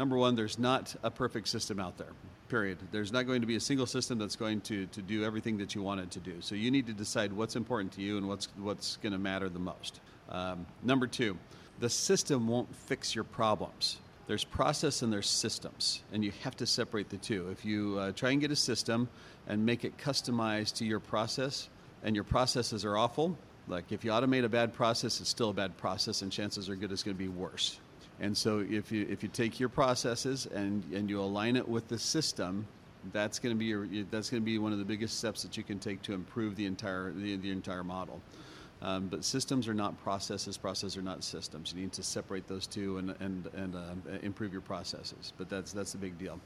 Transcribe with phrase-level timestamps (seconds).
[0.00, 2.14] Number one, there's not a perfect system out there.
[2.48, 2.78] Period.
[2.90, 5.74] There's not going to be a single system that's going to, to do everything that
[5.74, 6.36] you want it to do.
[6.40, 9.50] So you need to decide what's important to you and what's what's going to matter
[9.50, 10.00] the most.
[10.30, 11.36] Um, number two,
[11.80, 13.98] the system won't fix your problems.
[14.26, 17.50] There's process and there's systems, and you have to separate the two.
[17.50, 19.06] If you uh, try and get a system
[19.48, 21.68] and make it customized to your process,
[22.02, 23.36] and your processes are awful,
[23.68, 26.74] like if you automate a bad process, it's still a bad process, and chances are
[26.74, 27.78] good it's going to be worse.
[28.20, 31.88] And so if you if you take your processes and and you align it with
[31.88, 32.66] the system,
[33.12, 35.56] that's going to be your, that's going to be one of the biggest steps that
[35.56, 38.20] you can take to improve the entire the, the entire model.
[38.82, 40.56] Um, but systems are not processes.
[40.56, 41.72] Processes are not systems.
[41.74, 45.32] You need to separate those two and and and uh, improve your processes.
[45.38, 46.40] But that's that's the big deal.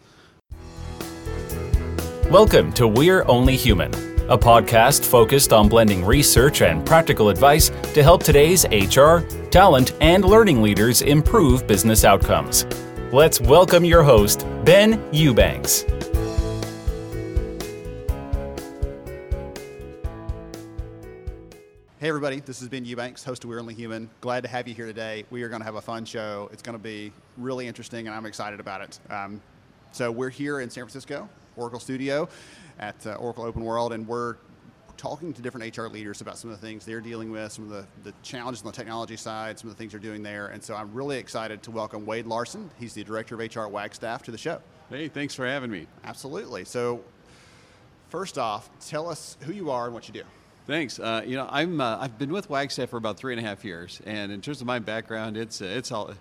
[2.34, 3.95] Welcome to We're Only Human,
[4.29, 9.20] a podcast focused on blending research and practical advice to help today's HR,
[9.51, 12.66] talent, and learning leaders improve business outcomes.
[13.12, 15.83] Let's welcome your host, Ben Eubanks.
[22.00, 24.11] Hey, everybody, this is Ben Eubanks, host of We're Only Human.
[24.20, 25.25] Glad to have you here today.
[25.31, 26.50] We are going to have a fun show.
[26.53, 28.98] It's going to be really interesting, and I'm excited about it.
[29.09, 29.41] Um,
[29.92, 32.28] so, we're here in San Francisco, Oracle Studio
[32.78, 34.36] at uh, Oracle Open World, and we're
[34.97, 37.70] talking to different HR leaders about some of the things they're dealing with, some of
[37.70, 40.48] the, the challenges on the technology side, some of the things they're doing there.
[40.48, 42.70] And so I'm really excited to welcome Wade Larson.
[42.78, 44.60] He's the Director of HR at Wagstaff to the show.
[44.91, 45.86] Hey, thanks for having me.
[46.05, 46.64] Absolutely.
[46.64, 47.02] So,
[48.08, 50.22] first off, tell us who you are and what you do.
[50.66, 50.98] Thanks.
[50.98, 53.64] Uh, you know, I'm uh, I've been with Wagstaff for about three and a half
[53.64, 56.14] years, and in terms of my background, it's uh, it's all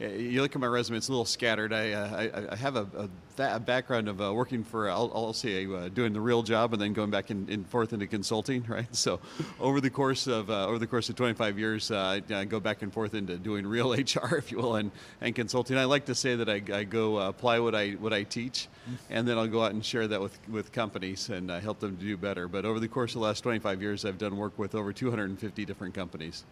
[0.00, 1.72] you look at my resume; it's a little scattered.
[1.72, 5.32] I uh, I, I, have a, a, a, background of uh, working for I'll, I'll
[5.32, 8.64] say uh, doing the real job and then going back in, in forth into consulting.
[8.68, 8.94] Right.
[8.94, 9.18] So
[9.60, 12.82] over the course of uh, over the course of 25 years, uh, I go back
[12.82, 14.90] and forth into doing real HR, if you will, and,
[15.20, 15.78] and consulting.
[15.78, 18.68] I like to say that I, I go uh, apply what I what I teach,
[19.10, 22.02] and then I'll go out and share that with with companies and help them to
[22.02, 22.46] do better.
[22.46, 25.64] But over the course of the last 25 years, I've done work with over 250
[25.64, 26.44] different companies.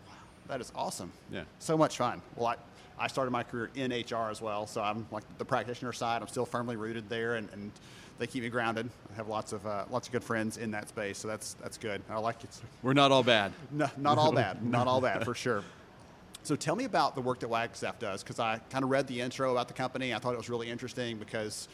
[0.49, 1.13] That is awesome.
[1.31, 1.45] Yeah.
[1.59, 2.23] So much fun.
[2.37, 2.57] Well, I,
[2.99, 6.23] I started my career in HR as well, so I'm like the practitioner side.
[6.23, 7.71] I'm still firmly rooted there, and, and
[8.19, 8.89] they keep me grounded.
[9.13, 11.79] I have lots of uh, lots of good friends in that space, so that's that's
[11.79, 12.03] good.
[12.09, 12.51] I like it.
[12.83, 13.53] We're not all bad.
[13.71, 14.65] No, not all bad.
[14.71, 15.63] not all bad for sure.
[16.43, 19.21] So tell me about the work that Wagstaff does, because I kind of read the
[19.21, 20.15] intro about the company.
[20.15, 21.69] I thought it was really interesting because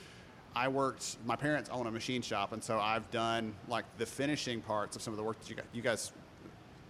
[0.57, 1.19] I worked.
[1.27, 5.03] My parents own a machine shop, and so I've done like the finishing parts of
[5.03, 6.13] some of the work that you guys, you guys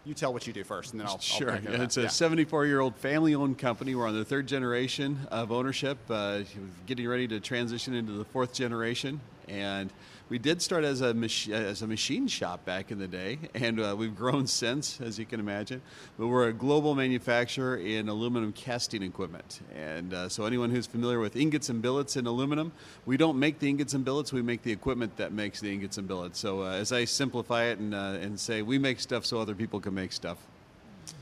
[0.05, 1.19] you tell what you do first, and then I'll.
[1.19, 1.53] Sure.
[1.53, 3.95] I'll yeah, it's a 74 year old family owned company.
[3.95, 6.41] We're on the third generation of ownership, uh,
[6.87, 9.21] getting ready to transition into the fourth generation.
[9.49, 9.93] And
[10.29, 13.79] we did start as a, mach- as a machine shop back in the day, and
[13.79, 15.83] uh, we've grown since, as you can imagine.
[16.19, 19.61] But we're a global manufacturer in aluminum casting equipment.
[19.77, 22.73] And uh, so, anyone who's familiar with ingots and billets in aluminum,
[23.05, 25.99] we don't make the ingots and billets, we make the equipment that makes the ingots
[25.99, 26.39] and billets.
[26.39, 29.55] So, uh, as I simplify it and, uh, and say, we make stuff so other
[29.55, 30.39] people can make stuff.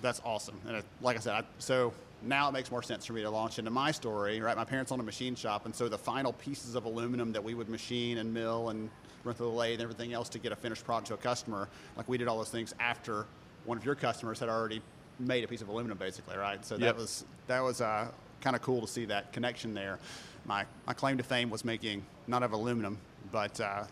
[0.02, 0.60] That's awesome.
[0.68, 1.92] And it, like I said, I, so
[2.22, 4.56] now it makes more sense for me to launch into my story, right?
[4.56, 7.54] My parents own a machine shop, and so the final pieces of aluminum that we
[7.54, 8.90] would machine and mill and
[9.24, 11.68] run through the lathe and everything else to get a finished product to a customer,
[11.96, 13.26] like we did all those things after
[13.64, 14.80] one of your customers had already
[15.18, 16.64] made a piece of aluminum, basically, right?
[16.64, 16.96] So that Yep.
[16.96, 18.10] was that was uh,
[18.40, 19.98] kind of cool to see that connection there.
[20.46, 22.98] My my claim to fame was making not of aluminum,
[23.30, 23.84] but uh,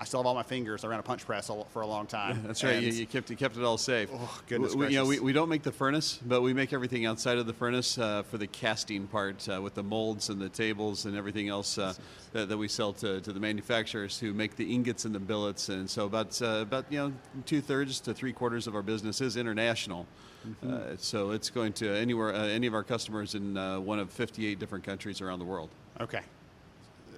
[0.00, 0.84] I still have all my fingers.
[0.84, 2.42] I ran a punch press for a long time.
[2.46, 2.80] That's right.
[2.80, 4.08] You, you kept you kept it all safe.
[4.12, 7.04] Oh, goodness we, you know, we, we don't make the furnace, but we make everything
[7.04, 10.48] outside of the furnace uh, for the casting part uh, with the molds and the
[10.48, 11.94] tables and everything else uh,
[12.32, 15.68] that, that we sell to, to the manufacturers who make the ingots and the billets.
[15.68, 17.12] And so about uh, about you know
[17.44, 20.06] two thirds to three quarters of our business is international.
[20.46, 20.92] Mm-hmm.
[20.92, 24.12] Uh, so it's going to anywhere uh, any of our customers in uh, one of
[24.12, 25.70] 58 different countries around the world.
[26.00, 26.22] Okay.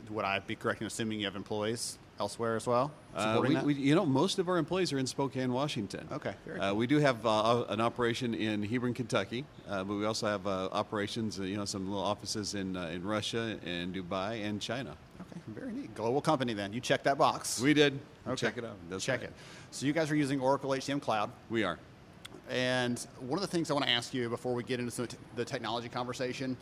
[0.09, 2.93] Would I be correct in assuming you have employees elsewhere as well?
[3.17, 3.65] Uh, we, that?
[3.65, 6.07] we, you know, most of our employees are in Spokane, Washington.
[6.13, 10.05] Okay, very Uh, we do have uh, an operation in Hebron, Kentucky, uh, but we
[10.05, 13.95] also have uh, operations, uh, you know, some little offices in uh, in Russia, and
[13.95, 14.95] Dubai, and China.
[15.21, 15.95] okay, very neat.
[15.95, 16.73] Global company then.
[16.73, 17.61] You check that box.
[17.61, 17.99] We did.
[18.27, 18.37] okay.
[18.37, 18.77] Check it out.
[18.91, 19.31] That's check right.
[19.31, 19.35] it.
[19.71, 21.31] So you guys are using Oracle HCM Cloud.
[21.49, 21.79] We are.
[22.51, 25.09] And one of the things I want to ask you before we get into some,
[25.37, 26.57] the technology conversation,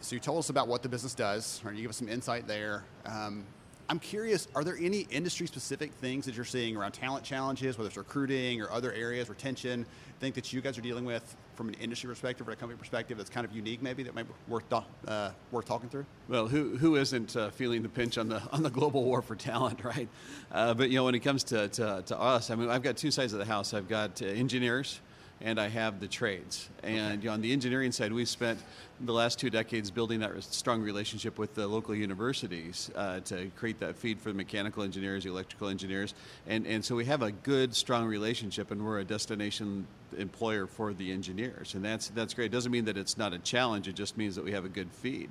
[0.00, 2.46] so you told us about what the business does, or you give us some insight
[2.46, 2.84] there.
[3.04, 3.44] Um,
[3.88, 7.96] I'm curious, are there any industry-specific things that you're seeing around talent challenges, whether it's
[7.96, 9.86] recruiting or other areas, retention,
[10.18, 13.16] think that you guys are dealing with from an industry perspective or a company perspective
[13.16, 16.04] that's kind of unique maybe that might be worth, uh, worth talking through?
[16.28, 19.36] Well, who, who isn't uh, feeling the pinch on the on the global war for
[19.36, 20.08] talent, right?
[20.50, 22.96] Uh, but you know, when it comes to, to, to us, I mean, I've got
[22.96, 23.72] two sides of the house.
[23.72, 25.00] I've got uh, engineers
[25.40, 26.68] and I have the trades.
[26.82, 28.58] And you know, on the engineering side, we've spent
[29.00, 33.78] the last two decades building that strong relationship with the local universities uh, to create
[33.80, 36.14] that feed for the mechanical engineers, the electrical engineers,
[36.46, 39.86] and and so we have a good, strong relationship, and we're a destination
[40.16, 42.46] employer for the engineers, and that's that's great.
[42.46, 43.88] It doesn't mean that it's not a challenge.
[43.88, 45.30] It just means that we have a good feed.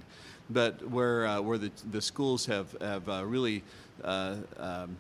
[0.49, 3.63] But where uh, where the the schools have have uh, really
[4.03, 4.97] uh, um,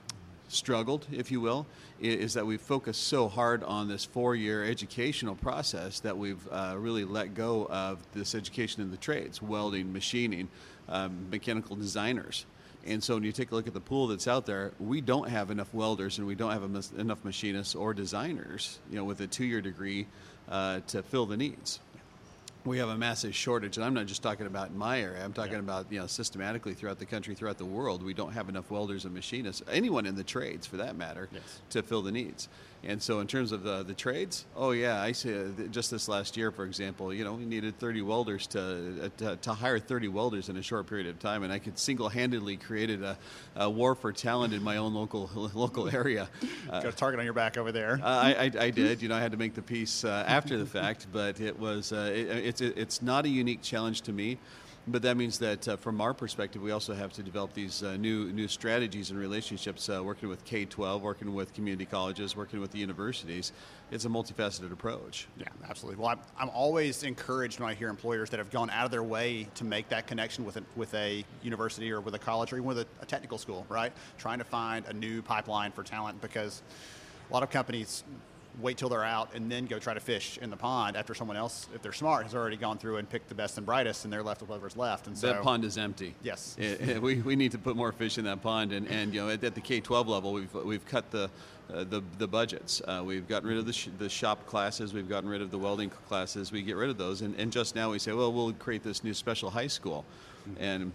[0.47, 1.65] struggled, if you will,
[1.99, 7.05] is that we've focused so hard on this four-year educational process that we've uh, really
[7.05, 10.47] let go of this education in the trades, welding, machining,
[10.89, 12.45] um, mechanical designers.
[12.85, 15.29] And so when you take a look at the pool that's out there, we don't
[15.29, 16.63] have enough welders and we don't have
[16.97, 20.05] enough machinists or designers, you know, with a two-year degree
[20.49, 21.79] uh, to fill the needs
[22.65, 25.23] we have a massive shortage, and I'm not just talking about in my area.
[25.23, 25.59] I'm talking yeah.
[25.59, 28.03] about you know systematically throughout the country, throughout the world.
[28.03, 31.61] We don't have enough welders and machinists, anyone in the trades for that matter, yes.
[31.69, 32.49] to fill the needs.
[32.87, 35.33] And so, in terms of the, the trades, oh yeah, I see.
[35.33, 39.09] Uh, just this last year, for example, you know, we needed 30 welders to, uh,
[39.17, 42.57] to, to hire 30 welders in a short period of time, and I could single-handedly
[42.57, 43.17] created a,
[43.55, 46.29] a war for talent in my own local local area.
[46.69, 47.99] Uh, Got a target on your back over there.
[48.01, 49.01] Uh, I, I, I, did.
[49.05, 51.91] You know, I had to make the peace uh, after the fact, but it was
[51.91, 54.37] uh, it, it's it's not a unique challenge to me.
[54.87, 57.97] But that means that uh, from our perspective, we also have to develop these uh,
[57.97, 62.71] new new strategies and relationships, uh, working with K-12, working with community colleges, working with
[62.71, 63.51] the universities.
[63.89, 65.27] It's a multifaceted approach.
[65.37, 66.01] Yeah, absolutely.
[66.01, 69.03] Well, I'm, I'm always encouraged when I hear employers that have gone out of their
[69.03, 72.57] way to make that connection with a, with a university or with a college or
[72.57, 73.91] even with a, a technical school, right?
[74.19, 76.61] Trying to find a new pipeline for talent because
[77.27, 78.03] a lot of companies
[78.61, 81.37] wait till they're out and then go try to fish in the pond after someone
[81.37, 84.13] else, if they're smart, has already gone through and picked the best and brightest, and
[84.13, 85.07] they're left with whatever's left.
[85.07, 86.15] And so that pond is empty.
[86.23, 89.13] Yes, it, it, we, we need to put more fish in that pond, and, and
[89.13, 91.29] you know at, at the K-12 level, we've we've cut the
[91.73, 92.81] uh, the, the budgets.
[92.87, 94.93] Uh, we've gotten rid of the, sh- the shop classes.
[94.93, 96.51] We've gotten rid of the welding classes.
[96.51, 99.03] We get rid of those, and, and just now we say, well, we'll create this
[99.03, 100.05] new special high school,
[100.47, 100.63] mm-hmm.
[100.63, 100.91] and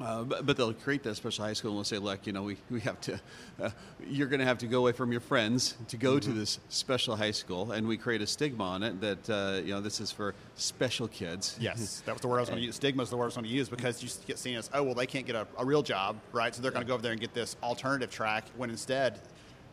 [0.00, 2.42] uh, but, but, they'll create that special high school and they'll say, look, you know,
[2.42, 3.18] we, we have to,
[3.62, 3.70] uh,
[4.06, 6.32] you're going to have to go away from your friends to go mm-hmm.
[6.32, 7.72] to this special high school.
[7.72, 11.08] And we create a stigma on it that, uh, you know, this is for special
[11.08, 11.56] kids.
[11.60, 12.76] Yes, that was the word I was going to use.
[12.76, 14.82] Stigma is the word I was going to use because you get seen as, oh,
[14.82, 16.54] well, they can't get a, a real job, right?
[16.54, 19.20] So they're going to go over there and get this alternative track when instead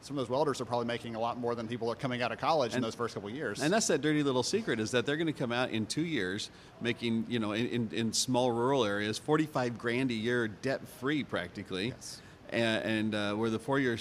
[0.03, 2.31] some of those welders are probably making a lot more than people are coming out
[2.31, 3.61] of college and, in those first couple of years.
[3.61, 6.03] And that's that dirty little secret is that they're going to come out in two
[6.03, 6.49] years
[6.81, 11.23] making, you know, in, in, in small rural areas, 45 grand a year debt free
[11.23, 11.87] practically.
[11.87, 13.97] Yes and, and uh, where the four-year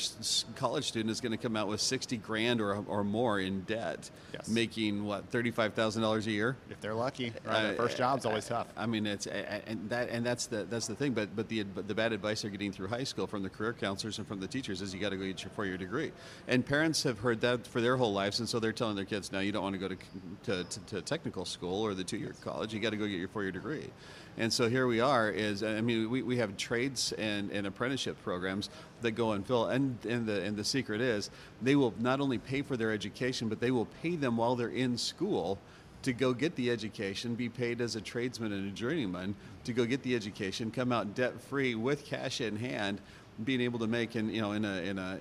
[0.57, 4.11] college student is going to come out with 60 grand or, or more in debt,
[4.33, 4.49] yes.
[4.49, 7.33] making what $35,000 a year if they're lucky.
[7.45, 8.67] Right, their first job's always tough.
[8.77, 11.13] I mean, it's and that and that's the that's the thing.
[11.13, 14.19] But but the the bad advice they're getting through high school from the career counselors
[14.19, 16.13] and from the teachers is you got to go get your four-year degree.
[16.49, 19.33] And parents have heard that for their whole lives, and so they're telling their kids
[19.33, 19.97] now you don't want to go to
[20.45, 22.75] to, to, to technical school or the two-year college.
[22.75, 23.91] You got to go get your four-year degree.
[24.39, 25.31] And so here we are.
[25.31, 28.71] Is I mean, we, we have trades and, and apprenticeship programs
[29.03, 29.67] that go and fill.
[29.67, 31.31] And, and the and the secret is
[31.61, 34.69] they will not only pay for their education, but they will pay them while they're
[34.69, 35.59] in school
[36.03, 39.35] to go get the education, be paid as a tradesman and a journeyman
[39.65, 43.01] to go get the education, come out debt free with cash in hand
[43.45, 45.19] being able to make in you know in a in a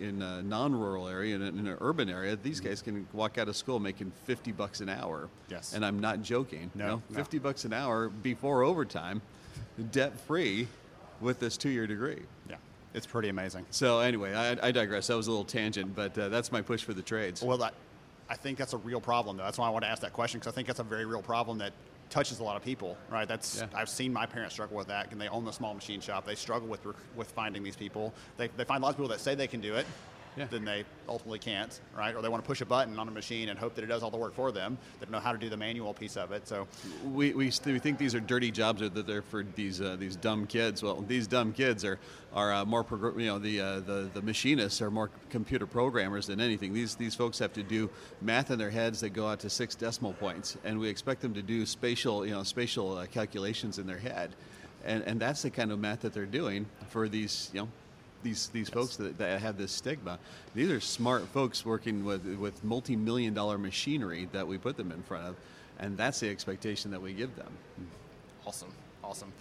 [0.00, 2.68] in a non-rural area in, a, in, an urban area these mm-hmm.
[2.68, 5.28] guys can walk out of school making 50 bucks an hour.
[5.48, 5.72] Yes.
[5.72, 6.70] And i'm not joking.
[6.74, 7.16] No, you know, no.
[7.16, 9.22] 50 bucks an hour before overtime
[9.92, 10.68] debt free
[11.20, 12.22] with this two-year degree.
[12.48, 12.56] Yeah.
[12.92, 13.66] It's pretty amazing.
[13.70, 15.06] So anyway i, I digress.
[15.06, 17.42] That was a little tangent but uh, that's my push for the trades.
[17.42, 17.70] Well I,
[18.28, 19.44] I think that's a real problem though.
[19.44, 21.22] That's why i want to ask that question because i think that's a very real
[21.22, 21.72] problem that
[22.10, 23.26] touches a lot of people, right?
[23.26, 23.66] That's yeah.
[23.74, 26.26] I've seen my parents struggle with that, and they own a small machine shop.
[26.26, 26.84] They struggle with
[27.16, 28.12] with finding these people.
[28.36, 29.86] They, they find lots of people that say they can do it,
[30.36, 30.46] yeah.
[30.50, 32.14] then they ultimately can't, right?
[32.14, 34.02] Or they want to push a button on a machine and hope that it does
[34.02, 34.78] all the work for them.
[34.98, 36.46] They don't know how to do the manual piece of it.
[36.46, 36.66] So
[37.04, 40.16] we, we, we think these are dirty jobs or that they're for these uh, these
[40.16, 40.82] dumb kids.
[40.82, 41.98] Well, these dumb kids are
[42.32, 46.40] are uh, more you know the, uh, the the machinists are more computer programmers than
[46.40, 46.72] anything.
[46.72, 49.74] These these folks have to do math in their heads that go out to six
[49.74, 53.86] decimal points, and we expect them to do spatial you know spatial uh, calculations in
[53.86, 54.34] their head.
[54.82, 57.68] And, and that's the kind of math that they're doing for these you know
[58.22, 58.74] these these yes.
[58.74, 60.18] folks that, that have this stigma.
[60.54, 64.92] These are smart folks working with with multi million dollar machinery that we put them
[64.92, 65.36] in front of,
[65.78, 67.52] and that's the expectation that we give them.
[68.46, 68.72] Awesome,
[69.02, 69.32] awesome.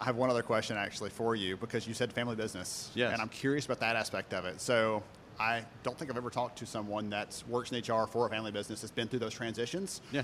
[0.00, 3.12] I have one other question actually for you because you said family business, yes.
[3.12, 4.60] and I'm curious about that aspect of it.
[4.60, 5.02] So.
[5.36, 8.52] I don't think I've ever talked to someone that works in HR for a family
[8.52, 10.00] business that's been through those transitions.
[10.12, 10.22] Yeah.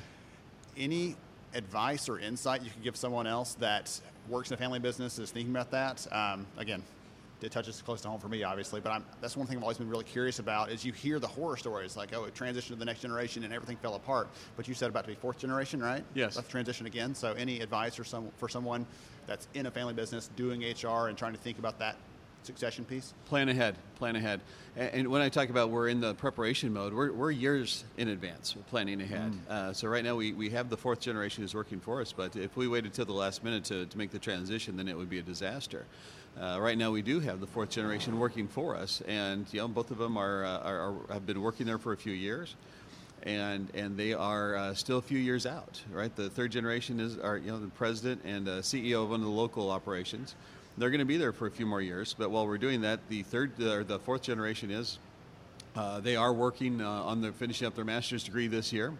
[0.77, 1.17] Any
[1.55, 5.31] advice or insight you could give someone else that works in a family business is
[5.31, 6.07] thinking about that?
[6.13, 6.83] Um, again,
[7.43, 8.81] it touches close to home for me, obviously.
[8.81, 11.27] But I'm, that's one thing I've always been really curious about is you hear the
[11.27, 14.29] horror stories, like oh, it transitioned to the next generation and everything fell apart.
[14.57, 16.05] But you said about to be fourth generation, right?
[16.15, 16.37] Yes.
[16.37, 17.15] That's transition again.
[17.15, 18.87] So any advice for some for someone
[19.27, 21.97] that's in a family business doing HR and trying to think about that
[22.43, 23.15] succession piece?
[23.27, 24.41] Plan ahead, plan ahead.
[24.77, 28.09] And, and when I talk about we're in the preparation mode, we're, we're years in
[28.09, 29.33] advance planning ahead.
[29.33, 29.51] Mm.
[29.51, 32.37] Uh, so right now we, we have the fourth generation who's working for us, but
[32.37, 35.11] if we waited till the last minute to, to make the transition, then it would
[35.11, 35.87] be a disaster.
[36.39, 39.69] Uh, right now we do have the fourth generation working for us, and you know,
[39.69, 42.57] both of them are, uh, are, are have been working there for a few years
[43.23, 45.81] and and they are uh, still a few years out.
[45.93, 49.21] Right, the third generation is our you know the president and uh, CEO of one
[49.21, 50.35] of the local operations.
[50.79, 52.15] They're going to be there for a few more years.
[52.17, 54.99] But while we're doing that, the third or the fourth generation is
[55.77, 58.95] uh, they are working uh, on their finishing up their master's degree this year.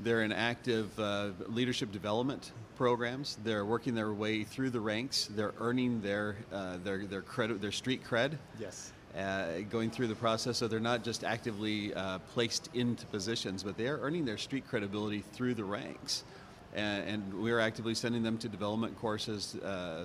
[0.00, 3.36] They're in active uh, leadership development programs.
[3.44, 5.28] They're working their way through the ranks.
[5.36, 8.92] They're earning their uh, their their credit, their street cred Yes.
[9.14, 10.56] uh, going through the process.
[10.56, 14.66] So they're not just actively uh, placed into positions, but they are earning their street
[14.66, 16.24] credibility through the ranks.
[16.74, 20.04] And, and we're actively sending them to development courses, uh,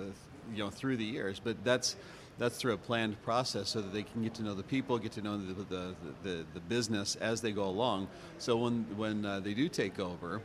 [0.52, 1.40] you know, through the years.
[1.42, 1.96] But that's
[2.36, 5.12] that's through a planned process so that they can get to know the people, get
[5.12, 8.08] to know the the, the, the business as they go along.
[8.36, 10.42] So when when uh, they do take over,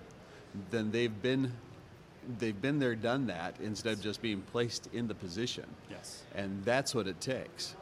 [0.70, 1.52] then they've been
[2.40, 5.66] they've been there, done that, instead of just being placed in the position.
[5.90, 6.24] Yes.
[6.36, 7.76] And that's what it takes.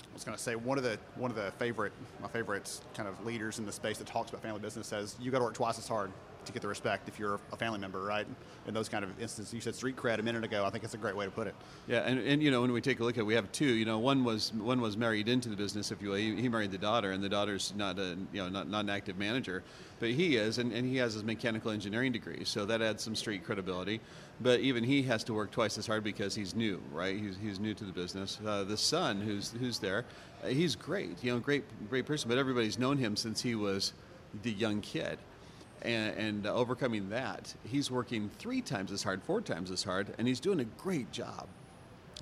[0.00, 3.08] I was going to say one of the one of the favorite my favorite kind
[3.08, 5.54] of leaders in the space that talks about family business says you got to work
[5.54, 6.12] twice as hard
[6.46, 8.26] to get the respect if you're a family member, right?
[8.66, 10.64] In those kind of instances, you said street cred a minute ago.
[10.64, 11.54] I think it's a great way to put it.
[11.86, 13.66] Yeah, and, and you know when we take a look at, it, we have two.
[13.66, 16.16] You know, one was one was married into the business, if you will.
[16.16, 18.90] He, he married the daughter, and the daughter's not a you know not, not an
[18.90, 19.62] active manager,
[20.00, 23.14] but he is, and, and he has his mechanical engineering degree, so that adds some
[23.14, 24.00] street credibility.
[24.40, 27.16] But even he has to work twice as hard because he's new, right?
[27.16, 28.38] He's, he's new to the business.
[28.44, 30.04] Uh, the son, who's who's there,
[30.42, 31.22] uh, he's great.
[31.22, 33.92] You know, great great person, but everybody's known him since he was
[34.42, 35.18] the young kid
[35.84, 40.14] and, and uh, overcoming that, he's working three times as hard, four times as hard,
[40.18, 41.46] and he's doing a great job.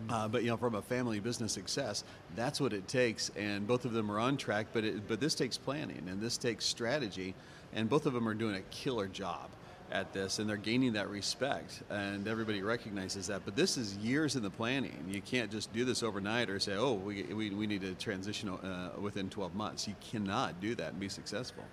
[0.08, 2.02] Uh, but you know, from a family business success,
[2.34, 4.66] that's what it takes, and both of them are on track.
[4.72, 7.34] But it, but this takes planning, and this takes strategy,
[7.74, 9.50] and both of them are doing a killer job
[9.90, 13.42] at this, and they're gaining that respect, and everybody recognizes that.
[13.44, 15.04] But this is years in the planning.
[15.08, 18.48] You can't just do this overnight or say, oh, we, we, we need to transition
[18.48, 19.86] uh, within 12 months.
[19.86, 21.64] You cannot do that and be successful.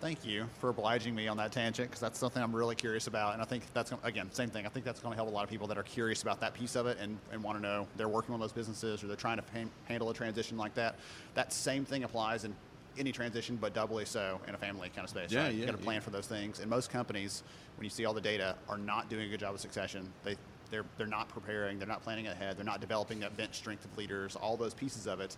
[0.00, 3.32] Thank you for obliging me on that tangent because that's something I'm really curious about.
[3.32, 4.66] And I think that's, gonna- again, same thing.
[4.66, 6.52] I think that's going to help a lot of people that are curious about that
[6.52, 9.16] piece of it and, and want to know they're working on those businesses or they're
[9.16, 10.96] trying to han- handle a transition like that.
[11.34, 12.54] That same thing applies in
[12.98, 15.32] any transition, but doubly so in a family kind of space.
[15.32, 15.54] Yeah, right?
[15.54, 16.00] You yeah, got to plan yeah.
[16.00, 16.60] for those things.
[16.60, 17.42] And most companies,
[17.76, 20.12] when you see all the data, are not doing a good job of succession.
[20.22, 20.36] They,
[20.70, 23.96] they're, they're not preparing, they're not planning ahead, they're not developing that bench strength of
[23.96, 25.36] leaders, all those pieces of it.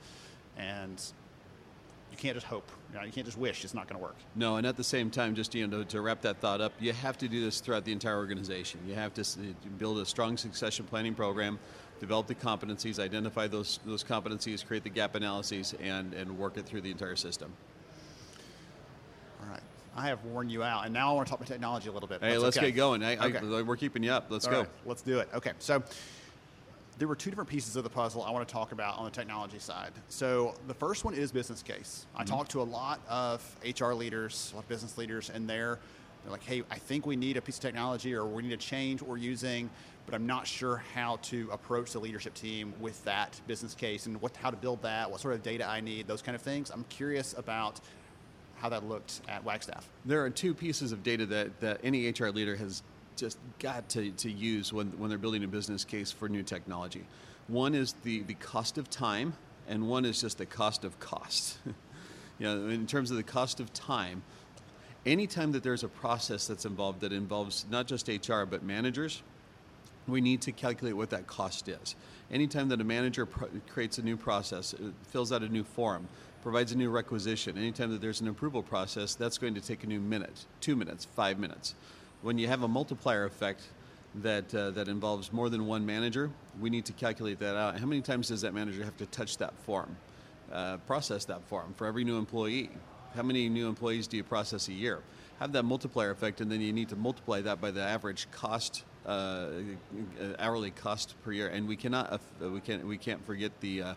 [0.57, 1.03] And
[2.11, 2.71] you can't just hope.
[2.93, 4.17] You, know, you can't just wish it's not going to work.
[4.35, 6.73] No, and at the same time, just you know, to, to wrap that thought up,
[6.81, 8.81] you have to do this throughout the entire organization.
[8.87, 11.59] You have to eh, build a strong succession planning program,
[12.01, 16.67] develop the competencies, identify those those competencies, create the gap analyses, and and work it
[16.67, 17.53] through the entire system.
[19.43, 19.63] All right.
[19.97, 22.09] I have worn you out, and now I want to talk about technology a little
[22.09, 22.21] bit.
[22.21, 22.67] Hey, That's let's okay.
[22.67, 23.03] get going.
[23.03, 23.39] I, Okay.
[23.39, 24.27] I, we're keeping you up.
[24.29, 24.61] Let's All go.
[24.61, 25.29] right, let's do it.
[25.35, 25.83] Okay, so
[26.99, 29.11] there were two different pieces of the puzzle I want to talk about on the
[29.11, 29.93] technology side.
[30.09, 32.07] So the first one is business case.
[32.15, 32.35] I mm-hmm.
[32.35, 35.79] talked to a lot of HR leaders, a lot of business leaders, and they're
[36.23, 38.57] they're like, "Hey, I think we need a piece of technology, or we need to
[38.57, 39.71] change what we're using."
[40.07, 44.21] But I'm not sure how to approach the leadership team with that business case and
[44.23, 46.71] what, how to build that, what sort of data I need, those kind of things.
[46.71, 47.81] I'm curious about
[48.55, 49.89] how that looked at Wagstaff.
[50.05, 52.85] There are two pieces of data that, that any HR leader has
[53.17, 57.05] just got to, to use when, when they're building a business case for new technology.
[57.49, 59.35] One is the, the cost of time,
[59.69, 61.59] and one is just the cost of cost.
[62.39, 64.23] you know, in terms of the cost of time,
[65.05, 69.23] anytime that there's a process that's involved that involves not just HR but managers,
[70.09, 71.97] we need to calculate what that cost is.
[72.31, 73.27] Anytime that a manager
[73.69, 76.09] creates a new process, uh, fills out a new form,
[76.43, 79.87] provides a new requisition, anytime that there's an approval process, that's going to take a
[79.87, 81.75] new minute, two minutes, five minutes.
[82.23, 83.63] When you have a multiplier effect
[84.23, 86.31] that, uh, that involves more than one manager,
[86.61, 87.79] we need to calculate that out.
[87.79, 89.97] How many times does that manager have to touch that form,
[90.53, 92.71] uh, process that form for every new employee?
[93.15, 95.01] How many new employees do you process a year?
[95.39, 98.85] Have that multiplier effect, and then you need to multiply that by the average cost,
[99.05, 99.49] uh,
[100.39, 101.49] hourly cost per year.
[101.49, 103.95] And we cannot, we can't, we can't forget the uh,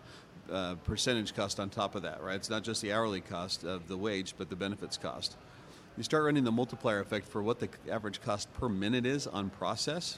[0.51, 2.35] uh, percentage cost on top of that, right?
[2.35, 5.37] It's not just the hourly cost of the wage, but the benefits cost.
[5.99, 9.49] You start running the multiplier effect for what the average cost per minute is on
[9.49, 10.17] process,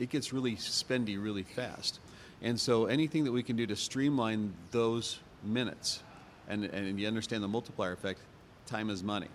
[0.00, 2.00] it gets really spendy really fast.
[2.42, 6.02] And so anything that we can do to streamline those minutes,
[6.48, 8.18] and, and you understand the multiplier effect,
[8.66, 9.28] time is money.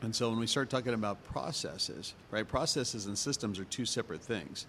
[0.00, 4.22] And so when we start talking about processes, right, processes and systems are two separate
[4.22, 4.66] things.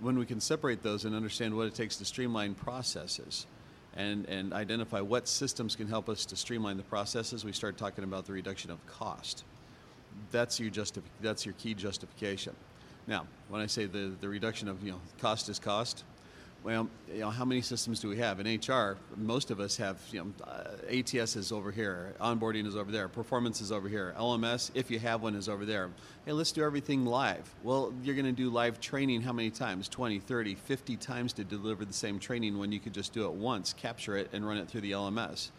[0.00, 3.46] When we can separate those and understand what it takes to streamline processes
[3.96, 8.04] and, and identify what systems can help us to streamline the processes, we start talking
[8.04, 9.44] about the reduction of cost.
[10.30, 12.54] That's your, justif- that's your key justification.
[13.06, 16.04] Now, when I say the, the reduction of, you know, cost is cost,
[16.64, 18.96] well, you know, how many systems do we have in HR?
[19.18, 23.06] Most of us have, you know, uh, ATS is over here, onboarding is over there,
[23.06, 25.90] performance is over here, LMS, if you have one, is over there.
[26.24, 27.54] Hey, let's do everything live.
[27.62, 29.90] Well, you're going to do live training how many times?
[29.90, 33.32] 20, 30, 50 times to deliver the same training when you could just do it
[33.32, 35.50] once, capture it, and run it through the LMS.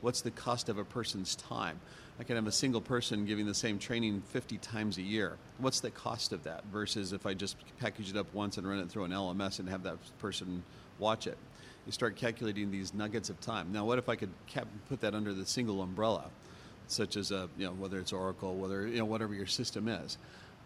[0.00, 1.80] What's the cost of a person's time?
[2.22, 5.38] I can have a single person giving the same training 50 times a year.
[5.58, 8.78] What's the cost of that versus if I just package it up once and run
[8.78, 10.62] it through an LMS and have that person
[11.00, 11.36] watch it?
[11.84, 13.72] You start calculating these nuggets of time.
[13.72, 16.30] Now, what if I could cap- put that under the single umbrella,
[16.86, 20.16] such as a, you know, whether it's Oracle, whether you know whatever your system is?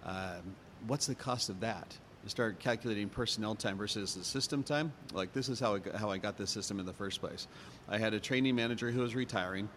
[0.04, 0.42] Um,
[0.86, 1.96] what's the cost of that?
[2.22, 4.92] You start calculating personnel time versus the system time.
[5.14, 7.48] Like this is how I how I got this system in the first place.
[7.88, 9.70] I had a training manager who was retiring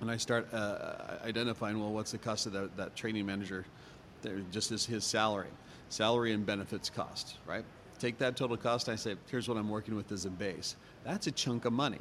[0.00, 3.64] and I start uh, identifying well, what's the cost of that, that training manager?
[4.22, 5.48] There, just as his salary,
[5.88, 7.64] salary and benefits cost, right?
[7.98, 8.88] Take that total cost.
[8.88, 10.76] I say, here's what I'm working with as a base.
[11.04, 12.00] That's a chunk of money.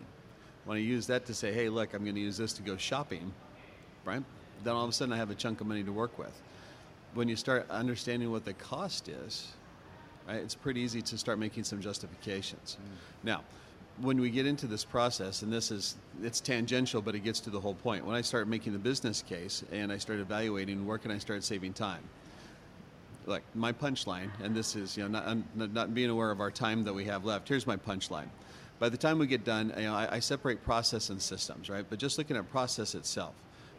[0.66, 2.75] When I use that to say, hey, look, I'm going to use this to go
[2.75, 3.32] shopping,
[4.04, 4.24] right?
[4.64, 6.42] Then all of a sudden I have a chunk of money to work with.
[7.14, 9.54] When you start understanding what the cost is,
[10.28, 12.78] right, it's pretty easy to start making some justifications.
[12.82, 12.98] Mm.
[13.24, 13.44] Now,
[14.02, 17.50] when we get into this process, and this is it's tangential, but it gets to
[17.50, 18.06] the whole point.
[18.06, 21.44] When I start making the business case and I start evaluating where can I start
[21.44, 22.02] saving time,
[23.25, 26.84] like my punchline, and this is you know not, not being aware of our time
[26.84, 27.48] that we have left.
[27.48, 28.28] Here's my punchline.
[28.78, 31.86] By the time we get done, you know, I, I separate process and systems, right?
[31.90, 33.34] But just looking at process itself,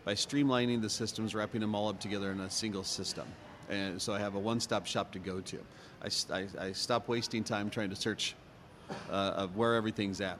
[0.06, 3.26] by streamlining the systems, wrapping them all up together in a single system,
[3.68, 5.58] and so I have a one-stop shop to go to.
[6.02, 8.34] I, I, I stop wasting time trying to search
[9.10, 10.38] of where everything's at.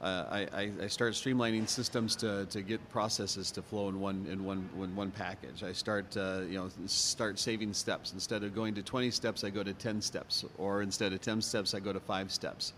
[0.00, 4.44] Uh, I, I, start streamlining systems to, to get processes to flow in one in
[4.44, 5.62] one in one package.
[5.62, 8.12] I start uh, you know start saving steps.
[8.12, 11.40] Instead of going to 20 steps, I go to 10 steps, or instead of 10
[11.40, 12.74] steps, I go to five steps.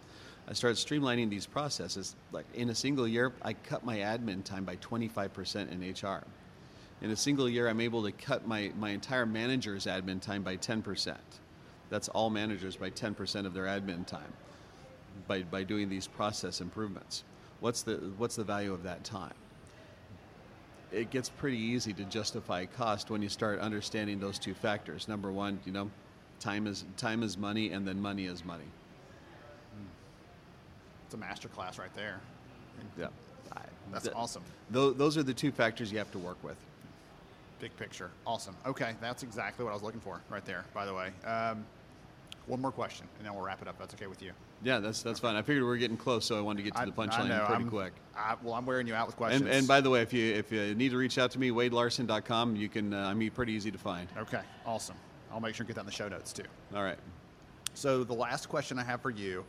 [0.47, 2.15] I start streamlining these processes.
[2.31, 6.23] Like in a single year, I cut my admin time by 25% in HR.
[7.03, 10.57] In a single year, I'm able to cut my, my entire manager's admin time by
[10.57, 11.17] 10%.
[11.91, 14.33] That's all managers by 10% of their admin time
[15.29, 17.23] by, by doing these process improvements.
[17.61, 19.35] What's the, what's the value of that time?
[20.91, 25.07] It gets pretty easy to justify cost when you start understanding those two factors.
[25.07, 25.91] Number one, you know,
[26.41, 28.65] time is, time is money, and then money is money.
[31.05, 32.21] It's a master class right there.
[32.99, 33.09] Yeah.
[33.93, 34.43] That's the, awesome.
[34.73, 36.57] Th- those are the two factors you have to work with.
[37.61, 38.11] Big picture.
[38.27, 38.55] Awesome.
[38.67, 41.11] Okay, that's exactly what I was looking for right there, by the way.
[41.25, 41.65] Um,
[42.47, 43.79] one more question, and then we'll wrap it up.
[43.79, 44.33] That's okay with you.
[44.65, 45.37] Yeah, that's that's fine.
[45.37, 47.63] I figured we are getting close, so I wanted to get to the punchline pretty
[47.63, 47.93] I'm, quick.
[48.17, 49.43] I, well, I'm wearing you out with questions.
[49.43, 51.51] And, and, by the way, if you if you need to reach out to me,
[51.51, 52.93] WadeLarson.com, you can.
[52.93, 54.09] Uh, I'm pretty easy to find.
[54.19, 54.97] Okay, awesome.
[55.33, 56.45] I'll make sure to get that in the show notes too.
[56.75, 56.99] All right.
[57.75, 59.45] So the last question I have for you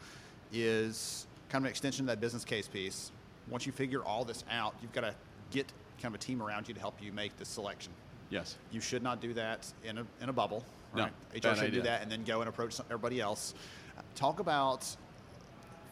[0.52, 3.12] is kind of an extension of that business case piece.
[3.50, 5.16] Once you figure all this out, you've got to
[5.50, 7.92] get kind of a team around you to help you make this selection.
[8.30, 8.58] Yes.
[8.72, 10.64] You should not do that in a, in a bubble.
[10.94, 11.12] Right?
[11.34, 13.54] No, HR should do that and then go and approach everybody else.
[14.16, 14.86] Talk about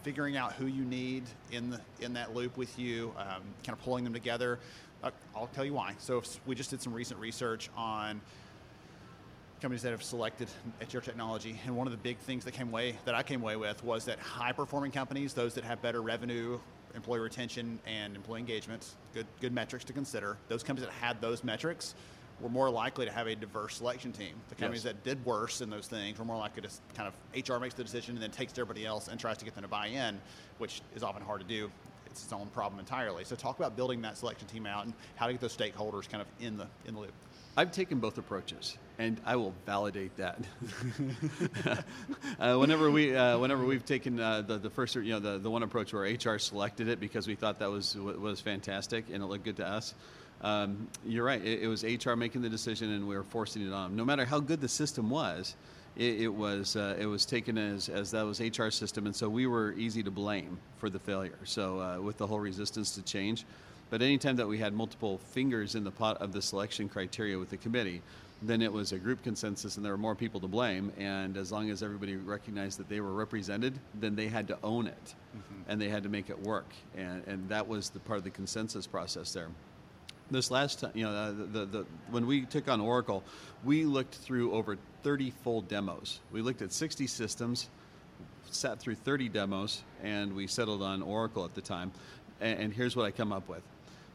[0.03, 3.81] figuring out who you need in the in that loop with you, um, kind of
[3.83, 4.59] pulling them together.
[5.03, 5.95] Uh, I'll tell you why.
[5.99, 8.21] So we just did some recent research on
[9.61, 10.47] companies that have selected
[10.93, 13.55] HR technology, and one of the big things that came away that I came away
[13.55, 16.59] with was that high performing companies, those that have better revenue,
[16.95, 20.37] employee retention, and employee engagement, good good metrics to consider.
[20.47, 21.95] Those companies that had those metrics
[22.39, 24.35] were more likely to have a diverse selection team.
[24.49, 24.93] The companies yes.
[24.93, 27.83] that did worse in those things were more likely to kind of HR makes the
[27.83, 30.19] decision and then takes to everybody else and tries to get them to buy in,
[30.59, 31.71] which is often hard to do.
[32.05, 33.23] It's its own problem entirely.
[33.23, 36.21] So talk about building that selection team out and how to get those stakeholders kind
[36.21, 37.13] of in the in the loop.
[37.59, 40.37] I've taken both approaches, and I will validate that.
[42.39, 45.49] uh, whenever we, uh, whenever we've taken uh, the, the first, you know, the, the
[45.49, 49.25] one approach where HR selected it because we thought that was was fantastic and it
[49.25, 49.95] looked good to us
[50.41, 51.43] um, you're right.
[51.43, 53.95] It, it, was HR making the decision, and we were forcing it on.
[53.95, 55.55] No matter how good the system was,
[55.95, 59.29] it, it was uh, it was taken as as that was HR system, and so
[59.29, 61.39] we were easy to blame for the failure.
[61.43, 63.45] So uh, with the whole resistance to change,
[63.89, 67.49] but anytime that we had multiple fingers in the pot of the selection criteria with
[67.49, 68.01] the committee,
[68.41, 70.91] then it was a group consensus and there were more people to blame.
[70.97, 74.87] And as long as everybody recognized that they were represented, then they had to own
[74.87, 75.15] it
[75.67, 76.69] and they had to make it work.
[76.95, 79.49] And, and that was the part of the consensus process there.
[80.29, 83.23] This last time, you know, uh, the, the, the, when we took on Oracle,
[83.63, 86.19] we looked through over 30 full demos.
[86.31, 87.69] We looked at 60 systems,
[88.51, 91.91] sat through 30 demos, and we settled on Oracle at the time.
[92.41, 93.63] And, and here's what I come up with.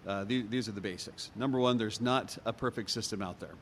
[0.07, 1.31] Uh, these, these are the basics.
[1.35, 3.55] Number one, there's not a perfect system out there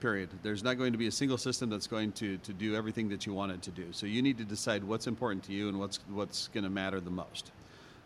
[0.00, 0.30] period.
[0.42, 3.26] There's not going to be a single system that's going to, to do everything that
[3.26, 3.86] you want it to do.
[3.92, 7.00] So you need to decide what's important to you and what's, what's going to matter
[7.00, 7.52] the most.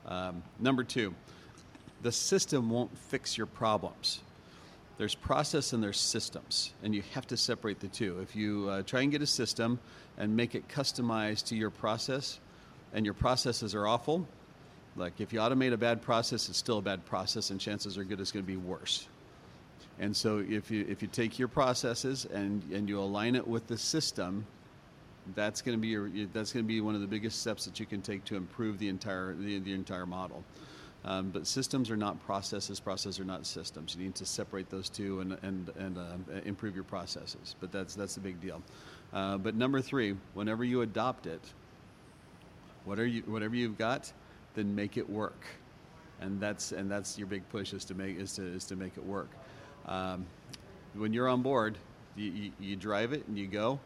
[0.07, 1.15] Um, number two,
[2.05, 4.21] the system won't fix your problems.
[4.99, 8.21] There's process and there's systems, and you have to separate the two.
[8.21, 9.81] If you uh, try and get a system
[10.19, 12.41] and make it customized to your process,
[12.93, 14.29] and your processes are awful,
[14.97, 18.05] like if you automate a bad process, it's still a bad process, and chances are
[18.05, 19.09] good it's going to be worse.
[19.99, 23.67] And so if you if you take your processes and and you align it with
[23.67, 24.47] the system,
[25.35, 27.81] that's going to be your that's going to be one of the biggest steps that
[27.81, 30.45] you can take to improve the entire the, the entire model.
[31.07, 32.81] Um, but systems are not processes.
[32.81, 33.95] Processes are not systems.
[33.95, 37.57] You need to separate those two and and and uh, improve your processes.
[37.61, 38.63] But that's that's the big deal.
[39.13, 41.43] Uh, but number three, whenever you adopt it,
[42.85, 44.11] whatever you whatever you've got,
[44.55, 45.45] then make it work.
[46.21, 48.97] And that's and that's your big push is to make is to is to make
[48.97, 49.29] it work.
[49.87, 50.25] Um,
[50.95, 51.77] when you're on board,
[52.17, 53.79] you, you, you drive it and you go.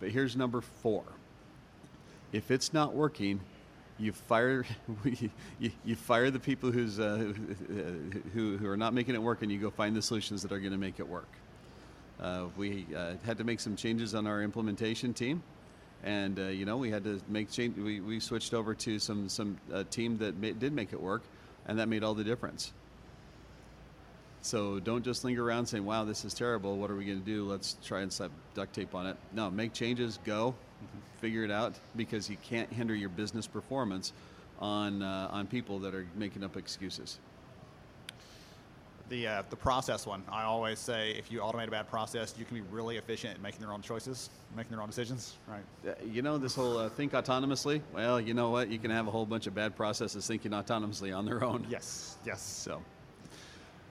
[0.00, 1.02] But here's number four.
[2.32, 3.40] If it's not working,
[3.98, 4.64] you fire
[5.04, 7.16] you, you fire the people who's uh,
[8.34, 10.58] who, who are not making it work, and you go find the solutions that are
[10.58, 11.28] going to make it work.
[12.20, 15.42] Uh, we uh, had to make some changes on our implementation team,
[16.04, 17.76] and uh, you know we had to make change.
[17.76, 21.22] We, we switched over to some some uh, team that ma- did make it work,
[21.66, 22.72] and that made all the difference.
[24.42, 26.76] So don't just linger around saying, "Wow, this is terrible.
[26.76, 27.44] What are we going to do?
[27.44, 30.18] Let's try and slap duct tape on it." No, make changes.
[30.24, 30.54] Go,
[31.20, 34.12] figure it out because you can't hinder your business performance
[34.58, 37.18] on uh, on people that are making up excuses.
[39.10, 42.46] The, uh, the process one, I always say if you automate a bad process, you
[42.46, 45.62] can be really efficient at making their own choices, making their own decisions, right?
[45.86, 48.70] Uh, you know, this whole uh, think autonomously, well, you know what?
[48.70, 51.66] You can have a whole bunch of bad processes thinking autonomously on their own.
[51.68, 52.40] Yes, yes.
[52.40, 52.80] So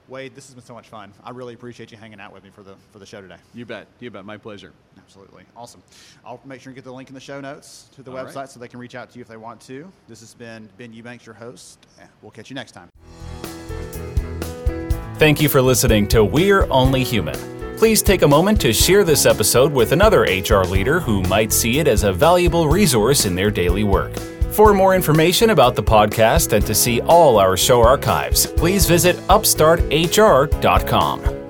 [0.08, 1.12] Wade, this has been so much fun.
[1.24, 3.36] I really appreciate you hanging out with me for the for the show today.
[3.54, 3.86] you bet.
[4.00, 4.24] You bet.
[4.24, 4.72] My pleasure.
[4.98, 5.44] Absolutely.
[5.56, 5.82] Awesome.
[6.24, 8.34] I'll make sure you get the link in the show notes to the All website
[8.36, 8.48] right.
[8.48, 9.90] so they can reach out to you if they want to.
[10.08, 11.86] This has been Ben Eubanks, your host.
[12.22, 12.88] We'll catch you next time.
[15.16, 17.36] Thank you for listening to We're Only Human.
[17.78, 21.78] Please take a moment to share this episode with another HR leader who might see
[21.78, 24.12] it as a valuable resource in their daily work.
[24.54, 29.16] For more information about the podcast and to see all our show archives, please visit
[29.26, 31.43] upstarthr.com.